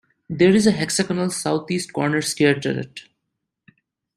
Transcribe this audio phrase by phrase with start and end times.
[0.31, 3.01] There is a hexagonal south-east corner stair turret.